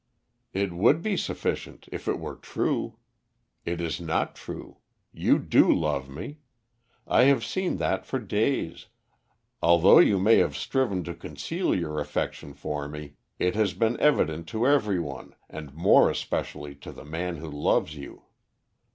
[0.51, 2.97] "It would be sufficient if it were true.
[3.65, 4.79] It is not true.
[5.13, 6.39] You do love me.
[7.05, 8.87] I have seen that for days;
[9.61, 14.47] although you may have striven to conceal your affection for me, it has been evident
[14.47, 18.23] to every one, and more especially to the man who loves you.